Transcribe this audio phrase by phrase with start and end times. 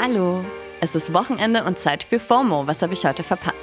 [0.00, 0.44] Hallo,
[0.80, 2.68] es ist Wochenende und Zeit für FOMO.
[2.68, 3.58] Was habe ich heute verpasst?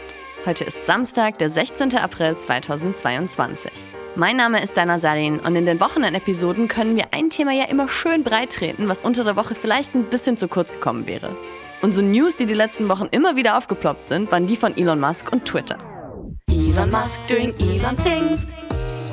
[0.46, 1.96] Heute ist Samstag, der 16.
[1.96, 3.71] April 2022.
[4.17, 7.87] Mein Name ist Dana Salin und in den Wochenendepisoden können wir ein Thema ja immer
[7.87, 11.37] schön breit treten, was unter der Woche vielleicht ein bisschen zu kurz gekommen wäre.
[11.81, 14.99] Und so News, die die letzten Wochen immer wieder aufgeploppt sind, waren die von Elon
[14.99, 15.78] Musk und Twitter.
[16.49, 18.45] Elon Musk doing Elon things.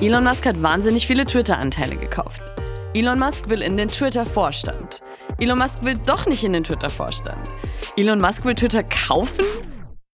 [0.00, 2.43] Elon Musk hat wahnsinnig viele Twitter-Anteile gekauft.
[2.96, 5.02] Elon Musk will in den Twitter-Vorstand.
[5.43, 7.37] Elon Musk will doch nicht in den Twitter-Vorstand.
[7.96, 9.45] Elon Musk will Twitter kaufen?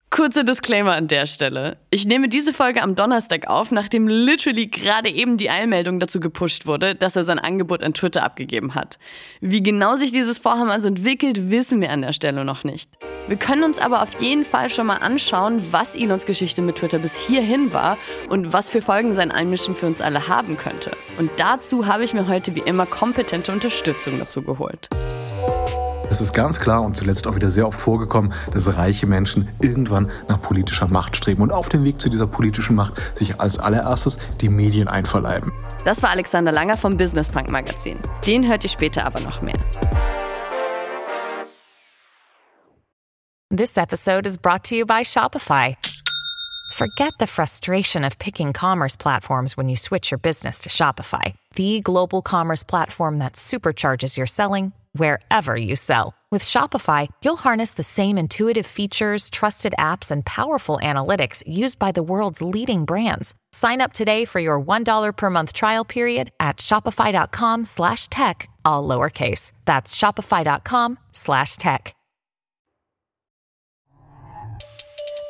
[0.09, 1.77] Kurzer Disclaimer an der Stelle.
[1.91, 6.65] Ich nehme diese Folge am Donnerstag auf, nachdem literally gerade eben die Eilmeldung dazu gepusht
[6.65, 8.97] wurde, dass er sein Angebot an Twitter abgegeben hat.
[9.39, 12.89] Wie genau sich dieses Vorhaben also entwickelt, wissen wir an der Stelle noch nicht.
[13.27, 16.97] Wir können uns aber auf jeden Fall schon mal anschauen, was Elons Geschichte mit Twitter
[16.97, 17.99] bis hierhin war
[18.29, 20.97] und was für Folgen sein Einmischen für uns alle haben könnte.
[21.19, 24.89] Und dazu habe ich mir heute wie immer kompetente Unterstützung dazu geholt.
[26.11, 30.09] Es ist ganz klar und zuletzt auch wieder sehr oft vorgekommen, dass reiche Menschen irgendwann
[30.27, 34.17] nach politischer Macht streben und auf dem Weg zu dieser politischen Macht sich als allererstes
[34.41, 35.51] die Medien einverleiben.
[35.85, 37.97] Das war Alexander Langer vom Business Punk Magazin.
[38.25, 39.59] Den hört ihr später aber noch mehr.
[43.55, 45.75] This episode is brought to you by Shopify.
[46.73, 51.81] Forget the frustration of picking commerce platforms when you switch your business to Shopify, the
[51.81, 56.13] global commerce platform that supercharges your selling wherever you sell.
[56.31, 61.91] With Shopify, you'll harness the same intuitive features, trusted apps, and powerful analytics used by
[61.91, 63.33] the world's leading brands.
[63.51, 68.87] Sign up today for your $1 per month trial period at shopify.com slash tech, all
[68.87, 69.53] lowercase.
[69.65, 71.95] That's shopify.com slash tech.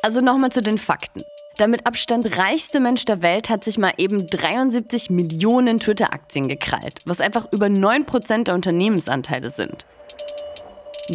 [0.02, 1.22] Also nochmal zu den Fakten.
[1.60, 7.00] Der mit Abstand reichste Mensch der Welt hat sich mal eben 73 Millionen Twitter-Aktien gekrallt,
[7.04, 9.84] was einfach über 9% der Unternehmensanteile sind.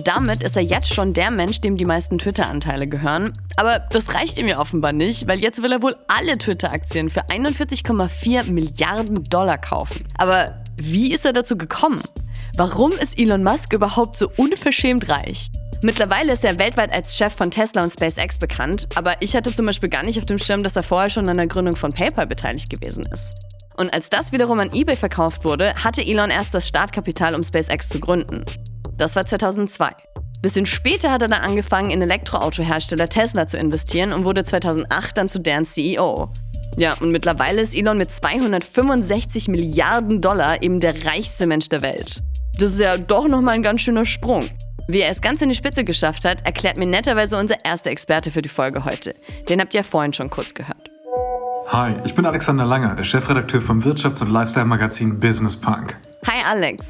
[0.03, 3.33] Damit ist er jetzt schon der Mensch, dem die meisten Twitter-Anteile gehören.
[3.55, 7.21] Aber das reicht ihm ja offenbar nicht, weil jetzt will er wohl alle Twitter-Aktien für
[7.21, 10.03] 41,4 Milliarden Dollar kaufen.
[10.15, 12.03] Aber wie ist er dazu gekommen?
[12.55, 15.49] Warum ist Elon Musk überhaupt so unverschämt reich?
[15.81, 19.65] Mittlerweile ist er weltweit als Chef von Tesla und SpaceX bekannt, aber ich hatte zum
[19.65, 22.27] Beispiel gar nicht auf dem Schirm, dass er vorher schon an der Gründung von PayPal
[22.27, 23.31] beteiligt gewesen ist.
[23.77, 27.89] Und als das wiederum an eBay verkauft wurde, hatte Elon erst das Startkapital, um SpaceX
[27.89, 28.45] zu gründen.
[28.97, 29.91] Das war 2002.
[30.41, 35.27] Bisschen später hat er dann angefangen, in Elektroautohersteller Tesla zu investieren und wurde 2008 dann
[35.27, 36.29] zu deren CEO.
[36.77, 42.21] Ja, und mittlerweile ist Elon mit 265 Milliarden Dollar eben der reichste Mensch der Welt.
[42.57, 44.45] Das ist ja doch nochmal ein ganz schöner Sprung.
[44.87, 48.29] Wie er es ganz in die Spitze geschafft hat, erklärt mir netterweise unser erster Experte
[48.29, 49.15] für die Folge heute.
[49.49, 50.91] Den habt ihr ja vorhin schon kurz gehört.
[51.67, 55.97] Hi, ich bin Alexander Langer, der Chefredakteur vom Wirtschafts- und Lifestyle-Magazin Business Punk.
[56.27, 56.85] Hi Alex.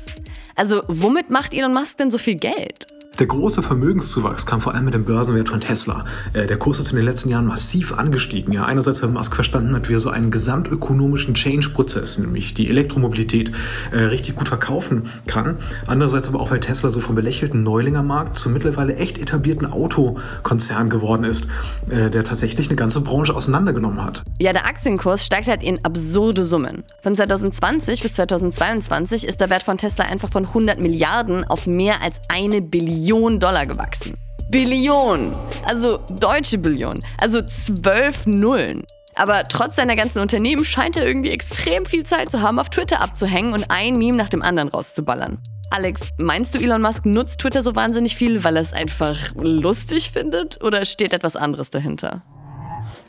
[0.58, 2.86] Also, womit macht Elon Musk denn so viel Geld?
[3.18, 6.04] Der große Vermögenszuwachs kam vor allem mit dem Börsenwert von Tesla.
[6.34, 8.52] Äh, der Kurs ist in den letzten Jahren massiv angestiegen.
[8.52, 13.54] Ja, einerseits, weil Musk verstanden hat, wie er so einen gesamtökonomischen Change-Prozess, nämlich die Elektromobilität,
[13.92, 15.58] äh, richtig gut verkaufen kann.
[15.88, 21.24] Andererseits aber auch, weil Tesla so vom belächelten Neulingermarkt zum mittlerweile echt etablierten Autokonzern geworden
[21.24, 21.46] ist,
[21.90, 24.24] äh, der tatsächlich eine ganze Branche auseinandergenommen hat.
[24.40, 26.84] Ja, der Aktienkurs steigt halt in absurde Summen.
[27.02, 32.02] Von 2020 bis 2022 ist der Wert von Tesla einfach von 100 Milliarden auf mehr
[32.02, 34.16] als eine Billion Billion Dollar gewachsen.
[34.50, 35.38] Billion!
[35.64, 36.96] Also deutsche Billion.
[37.20, 38.84] Also zwölf Nullen.
[39.14, 43.02] Aber trotz seiner ganzen Unternehmen scheint er irgendwie extrem viel Zeit zu haben, auf Twitter
[43.02, 45.38] abzuhängen und ein Meme nach dem anderen rauszuballern.
[45.70, 50.10] Alex, meinst du, Elon Musk nutzt Twitter so wahnsinnig viel, weil er es einfach lustig
[50.10, 50.64] findet?
[50.64, 52.24] Oder steht etwas anderes dahinter?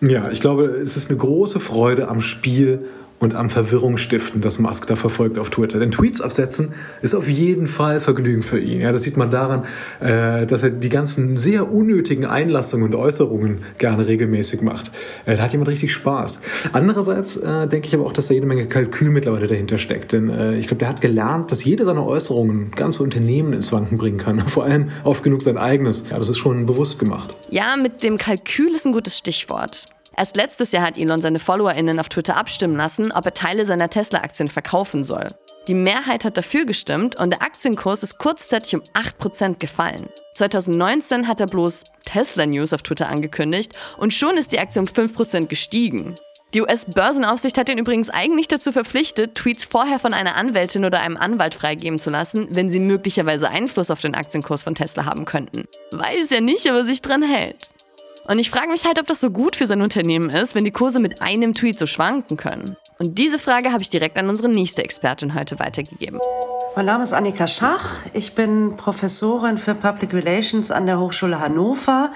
[0.02, 2.84] Ja, ich glaube, es ist eine große Freude am Spiel
[3.18, 5.78] und am Verwirrung stiften, das Musk da verfolgt auf Twitter.
[5.78, 8.80] Denn Tweets absetzen ist auf jeden Fall Vergnügen für ihn.
[8.80, 9.64] Ja, das sieht man daran,
[10.00, 14.92] äh, dass er die ganzen sehr unnötigen Einlassungen und Äußerungen gerne regelmäßig macht.
[15.24, 16.40] Äh, da hat jemand richtig Spaß.
[16.72, 20.12] Andererseits äh, denke ich aber auch, dass da jede Menge Kalkül mittlerweile dahinter steckt.
[20.12, 23.98] Denn äh, ich glaube, der hat gelernt, dass jede seiner Äußerungen ganze Unternehmen ins Wanken
[23.98, 24.40] bringen kann.
[24.46, 26.04] Vor allem oft genug sein eigenes.
[26.10, 27.34] Ja, das ist schon bewusst gemacht.
[27.50, 29.84] Ja, mit dem Kalkül ist ein gutes Stichwort.
[30.16, 33.90] Erst letztes Jahr hat Elon seine FollowerInnen auf Twitter abstimmen lassen, ob er Teile seiner
[33.90, 35.26] Tesla-Aktien verkaufen soll.
[35.68, 40.08] Die Mehrheit hat dafür gestimmt und der Aktienkurs ist kurzzeitig um 8% gefallen.
[40.34, 44.86] 2019 hat er bloß Tesla News auf Twitter angekündigt und schon ist die Aktie um
[44.86, 46.14] 5% gestiegen.
[46.54, 51.16] Die US-Börsenaufsicht hat ihn übrigens eigentlich dazu verpflichtet, Tweets vorher von einer Anwältin oder einem
[51.16, 55.64] Anwalt freigeben zu lassen, wenn sie möglicherweise Einfluss auf den Aktienkurs von Tesla haben könnten.
[55.92, 57.68] Weiß ja nicht, aber sich dran hält.
[58.28, 60.72] Und ich frage mich halt, ob das so gut für sein Unternehmen ist, wenn die
[60.72, 62.76] Kurse mit einem Tweet so schwanken können.
[62.98, 66.18] Und diese Frage habe ich direkt an unsere nächste Expertin heute weitergegeben.
[66.74, 67.94] Mein Name ist Annika Schach.
[68.12, 72.10] Ich bin Professorin für Public Relations an der Hochschule Hannover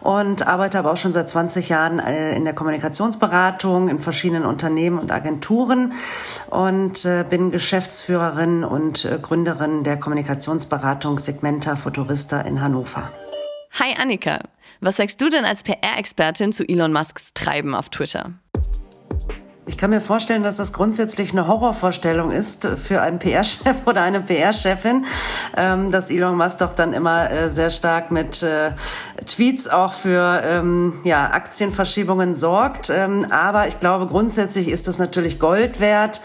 [0.00, 4.98] und arbeite aber auch schon seit 20 Jahren äh, in der Kommunikationsberatung in verschiedenen Unternehmen
[4.98, 5.94] und Agenturen
[6.48, 13.10] und äh, bin Geschäftsführerin und äh, Gründerin der Kommunikationsberatung Segmenta Futurista in Hannover.
[13.78, 14.40] Hi Annika,
[14.80, 18.32] was sagst du denn als PR-Expertin zu Elon Musks Treiben auf Twitter?
[19.68, 24.20] Ich kann mir vorstellen, dass das grundsätzlich eine Horrorvorstellung ist für einen PR-Chef oder eine
[24.20, 25.04] PR-Chefin,
[25.56, 28.70] ähm, dass Elon Musk doch dann immer äh, sehr stark mit äh,
[29.26, 32.90] Tweets auch für ähm, ja, Aktienverschiebungen sorgt.
[32.90, 36.22] Ähm, aber ich glaube, grundsätzlich ist das natürlich Gold wert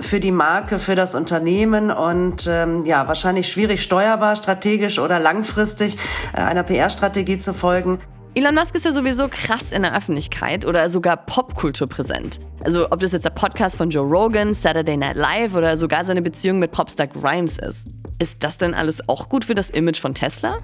[0.00, 5.98] für die Marke, für das Unternehmen und ja, wahrscheinlich schwierig steuerbar, strategisch oder langfristig
[6.32, 8.00] äh, einer PR-Strategie zu folgen.
[8.34, 12.38] Elon Musk ist ja sowieso krass in der Öffentlichkeit oder sogar Popkultur präsent.
[12.62, 16.22] Also ob das jetzt der Podcast von Joe Rogan, Saturday Night Live oder sogar seine
[16.22, 17.88] Beziehung mit Popstar Grimes ist.
[18.20, 20.58] Ist das denn alles auch gut für das Image von Tesla?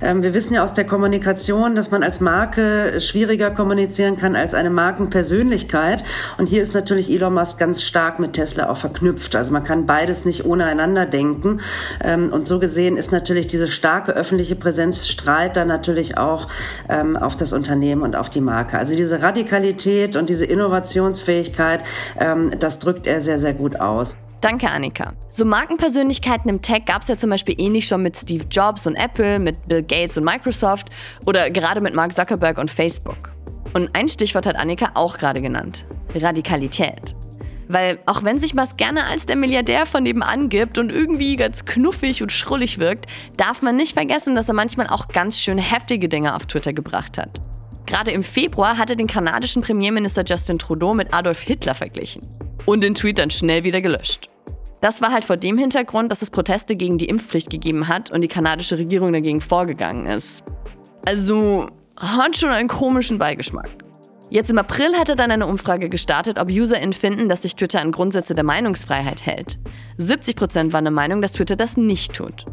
[0.00, 4.54] Ähm, wir wissen ja aus der Kommunikation, dass man als Marke schwieriger kommunizieren kann als
[4.54, 6.04] eine Markenpersönlichkeit.
[6.38, 9.34] Und hier ist natürlich Elon Musk ganz stark mit Tesla auch verknüpft.
[9.34, 11.60] Also man kann beides nicht ohne einander denken.
[12.04, 16.48] Ähm, und so gesehen ist natürlich diese starke öffentliche Präsenz strahlt dann natürlich auch
[16.88, 18.78] ähm, auf das Unternehmen und auf die Marke.
[18.78, 21.82] Also diese Radikalität und diese Innovationsfähigkeit,
[22.58, 24.16] das drückt er sehr, sehr gut aus.
[24.46, 25.12] Danke, Annika.
[25.28, 28.94] So Markenpersönlichkeiten im Tech gab es ja zum Beispiel ähnlich schon mit Steve Jobs und
[28.94, 30.86] Apple, mit Bill Gates und Microsoft
[31.26, 33.32] oder gerade mit Mark Zuckerberg und Facebook.
[33.74, 35.84] Und ein Stichwort hat Annika auch gerade genannt.
[36.14, 37.16] Radikalität.
[37.66, 41.64] Weil auch wenn sich Musk gerne als der Milliardär von nebenan gibt und irgendwie ganz
[41.64, 43.06] knuffig und schrullig wirkt,
[43.36, 47.18] darf man nicht vergessen, dass er manchmal auch ganz schön heftige Dinge auf Twitter gebracht
[47.18, 47.40] hat.
[47.84, 52.24] Gerade im Februar hat er den kanadischen Premierminister Justin Trudeau mit Adolf Hitler verglichen
[52.64, 54.28] und den Tweet dann schnell wieder gelöscht.
[54.80, 58.20] Das war halt vor dem Hintergrund, dass es Proteste gegen die Impfpflicht gegeben hat und
[58.20, 60.44] die kanadische Regierung dagegen vorgegangen ist.
[61.06, 63.68] Also hat schon einen komischen Beigeschmack.
[64.28, 67.80] Jetzt im April hat er dann eine Umfrage gestartet, ob UserInnen finden, dass sich Twitter
[67.80, 69.58] an Grundsätze der Meinungsfreiheit hält.
[69.98, 72.44] 70% waren der Meinung, dass Twitter das nicht tut.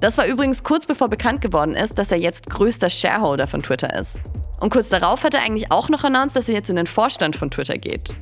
[0.00, 3.92] Das war übrigens kurz bevor bekannt geworden ist, dass er jetzt größter Shareholder von Twitter
[3.98, 4.20] ist.
[4.60, 7.34] Und kurz darauf hat er eigentlich auch noch announced, dass er jetzt in den Vorstand
[7.34, 8.14] von Twitter geht.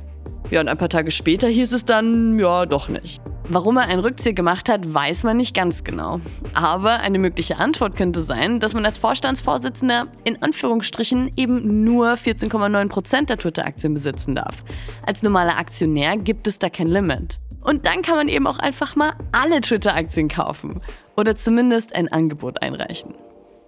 [0.49, 3.21] Ja, und ein paar Tage später hieß es dann, ja, doch nicht.
[3.47, 6.19] Warum er einen Rückzieher gemacht hat, weiß man nicht ganz genau.
[6.53, 12.89] Aber eine mögliche Antwort könnte sein, dass man als Vorstandsvorsitzender in Anführungsstrichen eben nur 14,9
[12.89, 14.63] Prozent der Twitter-Aktien besitzen darf.
[15.05, 17.39] Als normaler Aktionär gibt es da kein Limit.
[17.61, 20.81] Und dann kann man eben auch einfach mal alle Twitter-Aktien kaufen.
[21.15, 23.13] Oder zumindest ein Angebot einreichen.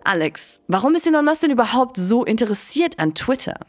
[0.03, 3.59] Alex, warum ist Elon Musk denn überhaupt so interessiert an Twitter?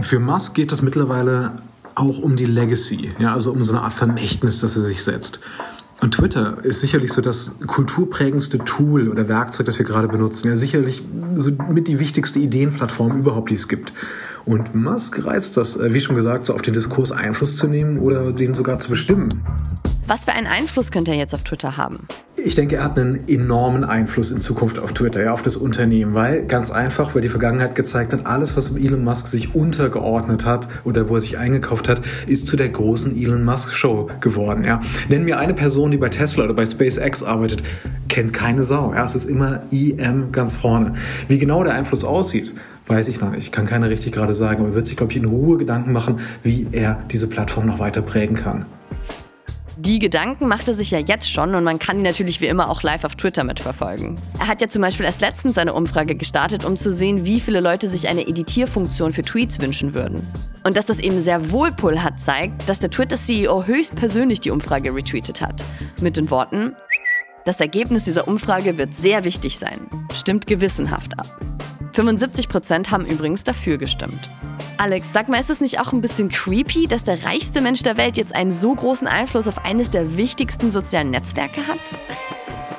[0.00, 1.52] Für Musk geht es mittlerweile
[1.94, 5.40] auch um die Legacy, ja, also um so eine Art Vermächtnis, das er sich setzt.
[6.00, 10.48] Und Twitter ist sicherlich so das kulturprägendste Tool oder Werkzeug, das wir gerade benutzen.
[10.48, 11.04] Ja, sicherlich
[11.36, 13.92] so mit die wichtigste Ideenplattform überhaupt, die es gibt.
[14.44, 18.00] Und Musk reizt das, äh, wie schon gesagt, so auf den Diskurs Einfluss zu nehmen
[18.00, 19.28] oder den sogar zu bestimmen.
[20.12, 22.06] Was für einen Einfluss könnte er jetzt auf Twitter haben?
[22.36, 26.12] Ich denke, er hat einen enormen Einfluss in Zukunft auf Twitter, ja, auf das Unternehmen,
[26.12, 30.68] weil ganz einfach, weil die Vergangenheit gezeigt hat, alles, was Elon Musk sich untergeordnet hat
[30.84, 34.82] oder wo er sich eingekauft hat, ist zu der großen Elon Musk Show geworden, ja.
[35.08, 37.62] Nenn mir eine Person, die bei Tesla oder bei SpaceX arbeitet,
[38.10, 39.02] kennt keine Sau, ja.
[39.02, 40.92] Es ist immer IM ganz vorne.
[41.26, 42.52] Wie genau der Einfluss aussieht,
[42.86, 43.44] weiß ich noch nicht.
[43.44, 45.92] Ich kann keiner richtig gerade sagen, aber er wird sich, glaube ich, in Ruhe Gedanken
[45.92, 48.66] machen, wie er diese Plattform noch weiter prägen kann.
[49.84, 52.70] Die Gedanken macht er sich ja jetzt schon und man kann ihn natürlich wie immer
[52.70, 54.16] auch live auf Twitter mitverfolgen.
[54.38, 57.58] Er hat ja zum Beispiel erst letztens eine Umfrage gestartet, um zu sehen, wie viele
[57.58, 60.24] Leute sich eine Editierfunktion für Tweets wünschen würden.
[60.62, 64.94] Und dass das eben sehr wohl Pull hat, zeigt, dass der Twitter-CEO höchstpersönlich die Umfrage
[64.94, 65.64] retweetet hat.
[66.00, 66.76] Mit den Worten,
[67.44, 69.80] das Ergebnis dieser Umfrage wird sehr wichtig sein.
[70.14, 71.26] Stimmt gewissenhaft ab.
[71.94, 74.30] 75% haben übrigens dafür gestimmt.
[74.78, 77.96] Alex, sag mal, ist es nicht auch ein bisschen creepy, dass der reichste Mensch der
[77.96, 81.80] Welt jetzt einen so großen Einfluss auf eines der wichtigsten sozialen Netzwerke hat?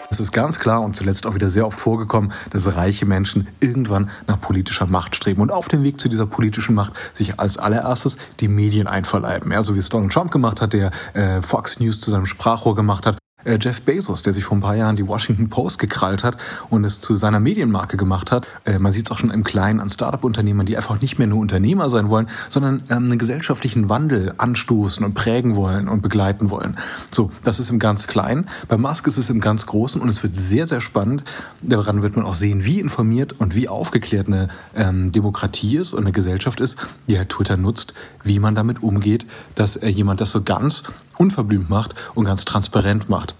[0.09, 4.11] Es ist ganz klar und zuletzt auch wieder sehr oft vorgekommen, dass reiche Menschen irgendwann
[4.27, 8.17] nach politischer Macht streben und auf dem Weg zu dieser politischen Macht sich als allererstes
[8.39, 9.51] die Medien einverleiben.
[9.51, 12.75] Ja, so wie es Donald Trump gemacht hat, der äh, Fox News zu seinem Sprachrohr
[12.75, 16.23] gemacht hat äh, Jeff Bezos, der sich vor ein paar Jahren die Washington Post gekrallt
[16.23, 16.37] hat
[16.69, 18.47] und es zu seiner Medienmarke gemacht hat.
[18.65, 21.39] Äh, man sieht es auch schon im Kleinen an Startup-Unternehmern, die einfach nicht mehr nur
[21.39, 26.77] Unternehmer sein wollen, sondern ähm, einen gesellschaftlichen Wandel anstoßen und prägen wollen und begleiten wollen.
[27.09, 28.47] So, das ist im ganz Kleinen.
[28.67, 31.23] Bei Musk ist es im ganz Großen und es wird sehr, sehr spannend.
[31.61, 36.03] Daran wird man auch sehen, wie informiert und wie aufgeklärt eine ähm, Demokratie ist und
[36.03, 40.31] eine Gesellschaft ist, die halt Twitter nutzt, wie man damit umgeht, dass äh, jemand das
[40.31, 40.83] so ganz
[41.17, 43.32] unverblümt macht und ganz transparent macht.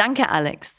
[0.00, 0.76] Danke, Alex.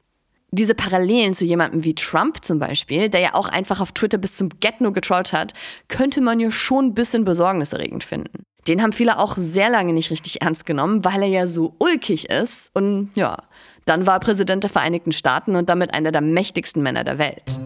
[0.49, 4.35] Diese Parallelen zu jemandem wie Trump zum Beispiel, der ja auch einfach auf Twitter bis
[4.35, 5.53] zum Get-No getrollt hat,
[5.89, 8.45] könnte man ja schon ein bisschen besorgniserregend finden.
[8.67, 12.31] Den haben viele auch sehr lange nicht richtig ernst genommen, weil er ja so ulkig
[12.31, 12.71] ist.
[12.73, 13.37] Und ja,
[13.85, 17.59] dann war er Präsident der Vereinigten Staaten und damit einer der mächtigsten Männer der Welt.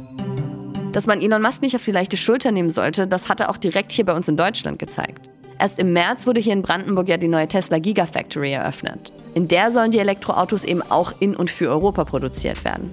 [0.91, 3.57] Dass man Elon Musk nicht auf die leichte Schulter nehmen sollte, das hat er auch
[3.57, 5.29] direkt hier bei uns in Deutschland gezeigt.
[5.57, 9.13] Erst im März wurde hier in Brandenburg ja die neue Tesla Gigafactory eröffnet.
[9.36, 12.89] In der sollen die Elektroautos eben auch in und für Europa produziert werden.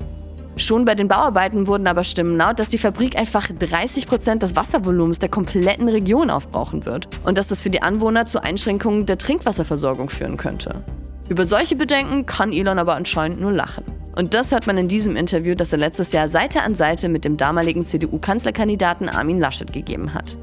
[0.56, 4.56] Schon bei den Bauarbeiten wurden aber Stimmen laut, dass die Fabrik einfach 30 Prozent des
[4.56, 9.18] Wasservolumens der kompletten Region aufbrauchen wird und dass das für die Anwohner zu Einschränkungen der
[9.18, 10.82] Trinkwasserversorgung führen könnte.
[11.28, 13.84] Über solche Bedenken kann Elon aber anscheinend nur lachen.
[14.16, 17.24] Und das hört man in diesem Interview, das er letztes Jahr Seite an Seite mit
[17.24, 20.36] dem damaligen CDU-Kanzlerkandidaten Armin Laschet gegeben hat.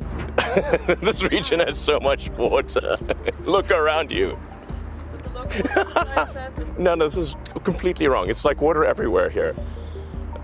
[1.01, 2.97] This region has so much water.
[3.45, 4.29] Look around you.
[6.77, 8.29] no, no, this is completely wrong.
[8.29, 9.55] It's like water everywhere here.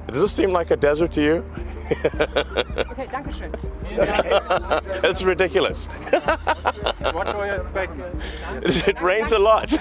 [0.08, 1.44] Does this seem like a desert to you?
[2.92, 3.52] okay, danke schön.
[5.04, 5.88] It's ridiculous.
[7.14, 8.04] what were you expecting?
[8.64, 9.72] It rains a lot.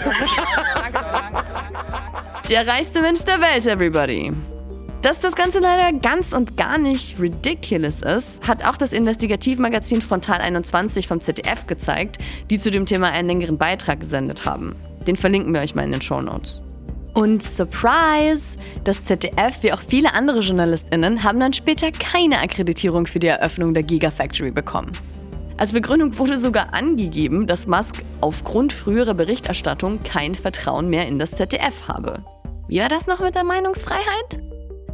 [2.49, 4.33] Der reichste Mensch der Welt, everybody.
[5.03, 10.41] Dass das Ganze leider ganz und gar nicht ridiculous ist, hat auch das Investigativmagazin Frontal
[10.41, 12.17] 21 vom ZDF gezeigt,
[12.49, 14.75] die zu dem Thema einen längeren Beitrag gesendet haben.
[15.07, 16.63] Den verlinken wir euch mal in den Show Notes.
[17.15, 18.43] Und Surprise!
[18.83, 23.73] Das ZDF, wie auch viele andere JournalistInnen, haben dann später keine Akkreditierung für die Eröffnung
[23.73, 24.93] der Gigafactory bekommen.
[25.57, 31.31] Als Begründung wurde sogar angegeben, dass Musk aufgrund früherer Berichterstattung kein Vertrauen mehr in das
[31.31, 32.25] ZDF habe.
[32.67, 34.41] Wie war das noch mit der Meinungsfreiheit?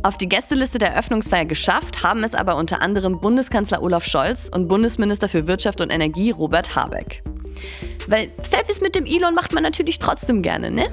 [0.02, 4.68] Auf die Gästeliste der Eröffnungsfeier geschafft haben es aber unter anderem Bundeskanzler Olaf Scholz und
[4.68, 7.22] Bundesminister für Wirtschaft und Energie Robert Habeck.
[8.06, 10.88] Weil Selfies mit dem Elon macht man natürlich trotzdem gerne, ne?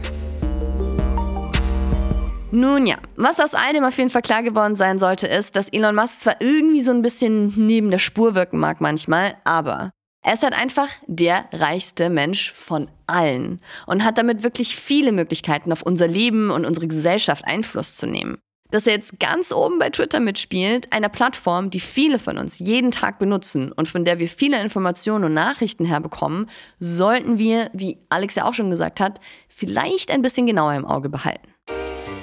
[2.52, 5.70] Nun ja, was aus all dem auf jeden Fall klar geworden sein sollte, ist, dass
[5.70, 9.92] Elon Musk zwar irgendwie so ein bisschen neben der Spur wirken mag manchmal, aber
[10.24, 15.72] er ist halt einfach der reichste Mensch von allen und hat damit wirklich viele Möglichkeiten
[15.72, 18.38] auf unser Leben und unsere Gesellschaft Einfluss zu nehmen.
[18.72, 22.92] Dass er jetzt ganz oben bei Twitter mitspielt, einer Plattform, die viele von uns jeden
[22.92, 28.36] Tag benutzen und von der wir viele Informationen und Nachrichten herbekommen, sollten wir, wie Alex
[28.36, 31.48] ja auch schon gesagt hat, vielleicht ein bisschen genauer im Auge behalten.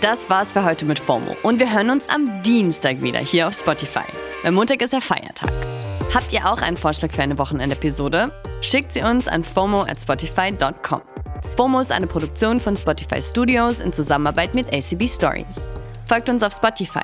[0.00, 3.54] Das war's für heute mit FOMO und wir hören uns am Dienstag wieder hier auf
[3.54, 4.04] Spotify.
[4.42, 5.50] Weil Montag ist ja Feiertag.
[6.14, 8.30] Habt ihr auch einen Vorschlag für eine Wochenendepisode?
[8.60, 11.00] Schickt sie uns an FOMO at spotify.com.
[11.56, 15.83] FOMO ist eine Produktion von Spotify Studios in Zusammenarbeit mit ACB Stories.
[16.06, 17.02] Folgt uns auf Spotify.